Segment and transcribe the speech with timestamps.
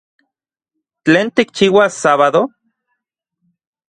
[1.05, 2.41] ¿Tlen tikchiuas sábado?